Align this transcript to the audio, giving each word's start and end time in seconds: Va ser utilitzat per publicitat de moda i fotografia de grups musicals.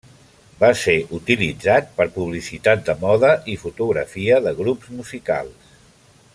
Va 0.61 0.69
ser 0.83 0.95
utilitzat 1.17 1.91
per 1.99 2.07
publicitat 2.15 2.81
de 2.89 2.97
moda 3.05 3.31
i 3.55 3.59
fotografia 3.67 4.43
de 4.49 4.57
grups 4.63 4.93
musicals. 4.99 5.73